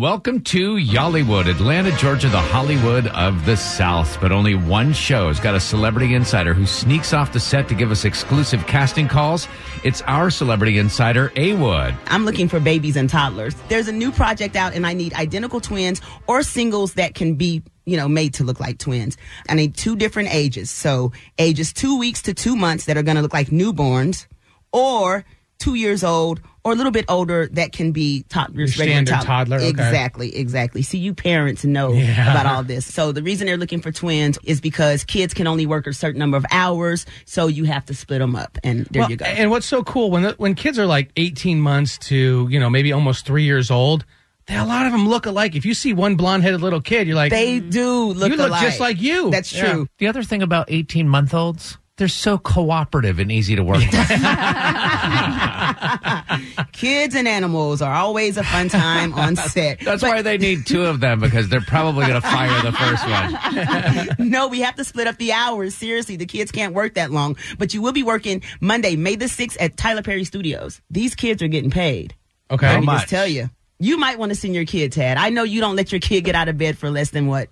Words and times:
Welcome 0.00 0.40
to 0.46 0.76
Y'allywood, 0.76 1.46
Atlanta, 1.46 1.92
Georgia, 1.92 2.28
the 2.28 2.40
Hollywood 2.40 3.06
of 3.06 3.46
the 3.46 3.56
South. 3.56 4.20
But 4.20 4.32
only 4.32 4.56
one 4.56 4.92
show 4.92 5.28
has 5.28 5.38
got 5.38 5.54
a 5.54 5.60
celebrity 5.60 6.14
insider 6.14 6.52
who 6.52 6.66
sneaks 6.66 7.12
off 7.12 7.32
the 7.32 7.38
set 7.38 7.68
to 7.68 7.76
give 7.76 7.92
us 7.92 8.04
exclusive 8.04 8.66
casting 8.66 9.06
calls. 9.06 9.46
It's 9.84 10.02
our 10.02 10.32
celebrity 10.32 10.78
insider, 10.78 11.30
A 11.36 11.52
Wood. 11.52 11.94
I'm 12.08 12.24
looking 12.24 12.48
for 12.48 12.58
babies 12.58 12.96
and 12.96 13.08
toddlers. 13.08 13.54
There's 13.68 13.86
a 13.86 13.92
new 13.92 14.10
project 14.10 14.56
out, 14.56 14.74
and 14.74 14.84
I 14.84 14.94
need 14.94 15.14
identical 15.14 15.60
twins 15.60 16.00
or 16.26 16.42
singles 16.42 16.94
that 16.94 17.14
can 17.14 17.36
be 17.36 17.62
you 17.86 17.96
know, 17.96 18.08
made 18.08 18.34
to 18.34 18.42
look 18.42 18.58
like 18.58 18.78
twins. 18.78 19.16
I 19.48 19.54
need 19.54 19.76
two 19.76 19.94
different 19.94 20.34
ages. 20.34 20.72
So 20.72 21.12
ages 21.38 21.72
two 21.72 22.00
weeks 22.00 22.22
to 22.22 22.34
two 22.34 22.56
months 22.56 22.86
that 22.86 22.96
are 22.96 23.04
going 23.04 23.16
to 23.16 23.22
look 23.22 23.34
like 23.34 23.48
newborns 23.48 24.26
or 24.72 25.24
two 25.58 25.74
years 25.74 26.04
old 26.04 26.40
or 26.64 26.72
a 26.72 26.74
little 26.74 26.92
bit 26.92 27.04
older 27.08 27.48
that 27.52 27.72
can 27.72 27.92
be 27.92 28.24
toddlers, 28.28 28.76
Your 28.76 28.86
regular 28.86 29.04
standard 29.06 29.24
toddler, 29.26 29.56
okay. 29.58 29.68
Exactly, 29.68 30.34
exactly. 30.36 30.82
See, 30.82 30.98
you 30.98 31.14
parents 31.14 31.64
know 31.64 31.92
Yeah. 31.92 32.30
about 32.30 32.46
all 32.46 32.62
this. 32.62 32.86
So 32.92 33.12
the 33.12 33.22
reason 33.22 33.46
they're 33.46 33.56
looking 33.58 33.80
for 33.82 33.92
twins 33.92 34.38
is 34.44 34.60
because 34.60 35.04
kids 35.04 35.34
can 35.34 35.46
only 35.46 35.66
work 35.66 35.86
a 35.86 35.92
certain 35.92 36.18
number 36.18 36.36
of 36.36 36.44
hours, 36.50 37.04
so 37.26 37.46
you 37.46 37.64
have 37.64 37.84
to 37.86 37.94
split 37.94 38.20
them 38.20 38.34
up. 38.34 38.58
And 38.64 38.86
there 38.90 39.02
Well, 39.02 39.10
you 39.10 39.16
go. 39.16 39.24
And 39.26 39.50
what's 39.50 39.66
so 39.66 39.82
cool 39.84 40.10
when 40.10 40.22
the, 40.22 40.34
when 40.38 40.54
kids 40.54 40.78
are 40.78 40.86
like 40.86 41.10
18 41.16 41.60
months 41.60 41.98
to 42.08 42.48
you 42.50 42.58
know 42.58 42.70
maybe 42.70 42.92
almost 42.92 43.26
three 43.26 43.44
years 43.44 43.70
old, 43.70 44.04
they, 44.46 44.56
a 44.56 44.64
lot 44.64 44.84
of 44.86 44.92
them 44.92 45.08
look 45.08 45.26
alike. 45.26 45.54
If 45.54 45.64
you 45.64 45.72
see 45.74 45.92
one 45.94 46.16
blonde 46.16 46.42
headed 46.42 46.60
little 46.62 46.80
kid, 46.80 47.06
you're 47.06 47.16
like, 47.16 47.30
they 47.30 47.60
mm, 47.60 47.70
do 47.70 48.06
look 48.08 48.16
alike. 48.16 48.30
you 48.30 48.36
look 48.36 48.48
alike. 48.48 48.62
just 48.62 48.80
like 48.80 49.00
you. 49.00 49.30
That's 49.30 49.52
Yeah. 49.52 49.72
true. 49.72 49.88
The 49.98 50.06
other 50.08 50.22
thing 50.22 50.42
about 50.42 50.66
18 50.70 51.08
month 51.08 51.32
olds, 51.32 51.78
they're 51.96 52.08
so 52.08 52.38
cooperative 52.38 53.20
and 53.20 53.30
easy 53.30 53.54
to 53.54 53.62
work 53.62 53.78
with. 53.78 53.90
Kids 56.72 57.14
and 57.14 57.28
animals 57.28 57.80
are 57.82 57.94
always 57.94 58.36
a 58.36 58.42
fun 58.42 58.68
time 58.68 59.14
on 59.14 59.36
set. 59.50 59.78
That's 59.80 60.02
But 60.02 60.10
why 60.10 60.22
they 60.22 60.36
need 60.36 60.66
two 60.66 60.84
of 60.84 60.98
them 61.00 61.20
because 61.20 61.48
they're 61.48 61.60
probably 61.60 62.06
going 62.06 62.20
to 62.20 62.28
fire 62.28 62.62
the 62.62 62.72
first 62.72 64.18
one. 64.18 64.18
no, 64.30 64.48
we 64.48 64.60
have 64.62 64.74
to 64.76 64.84
split 64.84 65.06
up 65.06 65.16
the 65.18 65.32
hours. 65.32 65.74
Seriously, 65.76 66.16
the 66.16 66.26
kids 66.26 66.50
can't 66.50 66.74
work 66.74 66.94
that 66.94 67.12
long. 67.12 67.36
But 67.58 67.74
you 67.74 67.82
will 67.82 67.92
be 67.92 68.02
working 68.02 68.42
Monday, 68.60 68.96
May 68.96 69.14
the 69.14 69.26
6th 69.26 69.56
at 69.60 69.76
Tyler 69.76 70.02
Perry 70.02 70.24
Studios. 70.24 70.80
These 70.90 71.14
kids 71.14 71.42
are 71.42 71.48
getting 71.48 71.70
paid. 71.70 72.14
Okay. 72.50 72.68
Let 72.68 72.80
me 72.80 72.86
much? 72.86 73.02
just 73.02 73.10
tell 73.10 73.28
you. 73.28 73.50
You 73.78 73.98
might 73.98 74.18
want 74.18 74.30
to 74.30 74.36
send 74.36 74.54
your 74.54 74.64
kid, 74.64 74.92
Tad. 74.92 75.16
I 75.16 75.30
know 75.30 75.42
you 75.42 75.60
don't 75.60 75.76
let 75.76 75.92
your 75.92 76.00
kid 76.00 76.22
get 76.22 76.34
out 76.34 76.48
of 76.48 76.58
bed 76.58 76.78
for 76.78 76.90
less 76.90 77.10
than 77.10 77.26
what? 77.26 77.48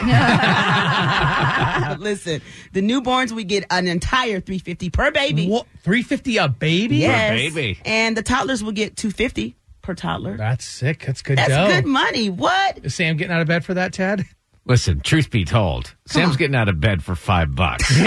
Listen, 1.98 2.40
the 2.72 2.80
newborns 2.80 3.32
we 3.32 3.44
get 3.44 3.64
an 3.70 3.86
entire 3.86 4.40
350 4.40 4.90
per 4.90 5.10
baby. 5.10 5.48
What, 5.48 5.66
350 5.82 6.36
a 6.38 6.48
baby? 6.48 6.96
Yes. 6.98 7.30
baby. 7.30 7.78
And 7.84 8.16
the 8.16 8.22
toddlers 8.22 8.62
will 8.62 8.72
get 8.72 8.96
250 8.96 9.56
per 9.82 9.94
toddler. 9.94 10.36
That's 10.36 10.64
sick. 10.64 11.04
That's 11.06 11.22
good 11.22 11.38
That's 11.38 11.50
dough. 11.50 11.68
good 11.68 11.86
money. 11.86 12.30
What? 12.30 12.80
Is 12.84 12.94
Sam 12.94 13.16
getting 13.16 13.32
out 13.32 13.40
of 13.40 13.48
bed 13.48 13.64
for 13.64 13.74
that, 13.74 13.92
Tad? 13.92 14.24
Listen, 14.66 15.00
truth 15.00 15.30
be 15.30 15.44
told, 15.44 15.94
Sam's 16.06 16.36
getting 16.36 16.54
out 16.54 16.68
of 16.68 16.80
bed 16.80 17.02
for 17.02 17.14
five 17.14 17.54
bucks. 17.54 17.90
you 17.96 18.04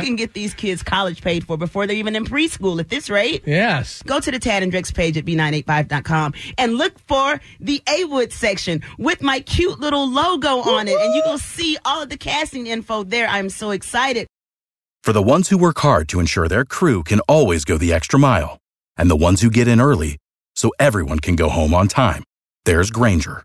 can 0.00 0.16
get 0.16 0.32
these 0.32 0.54
kids 0.54 0.82
college 0.82 1.20
paid 1.20 1.46
for 1.46 1.58
before 1.58 1.86
they're 1.86 1.96
even 1.96 2.16
in 2.16 2.24
preschool 2.24 2.80
at 2.80 2.88
this 2.88 3.10
rate. 3.10 3.42
Yes. 3.46 4.02
Go 4.02 4.18
to 4.18 4.30
the 4.30 4.38
Tad 4.38 4.62
and 4.62 4.72
Drex 4.72 4.92
page 4.94 5.16
at 5.18 5.26
b985.com 5.26 6.32
and 6.56 6.78
look 6.78 6.98
for 7.00 7.40
the 7.60 7.82
A 7.88 8.06
Wood 8.06 8.32
section 8.32 8.82
with 8.98 9.22
my 9.22 9.40
cute 9.40 9.78
little 9.78 10.10
logo 10.10 10.60
on 10.62 10.88
it. 10.88 10.98
And 10.98 11.14
you 11.14 11.22
will 11.26 11.38
see 11.38 11.76
all 11.84 12.02
of 12.02 12.08
the 12.08 12.16
casting 12.16 12.66
info 12.66 13.04
there. 13.04 13.28
I'm 13.28 13.50
so 13.50 13.70
excited. 13.70 14.26
For 15.04 15.12
the 15.12 15.22
ones 15.22 15.50
who 15.50 15.58
work 15.58 15.78
hard 15.78 16.08
to 16.08 16.18
ensure 16.18 16.48
their 16.48 16.64
crew 16.64 17.04
can 17.04 17.20
always 17.28 17.64
go 17.64 17.78
the 17.78 17.92
extra 17.92 18.18
mile, 18.18 18.58
and 18.96 19.08
the 19.08 19.16
ones 19.16 19.40
who 19.40 19.50
get 19.50 19.68
in 19.68 19.80
early 19.80 20.16
so 20.56 20.72
everyone 20.80 21.20
can 21.20 21.36
go 21.36 21.48
home 21.48 21.72
on 21.74 21.86
time, 21.86 22.24
there's 22.64 22.90
Grainger, 22.90 23.44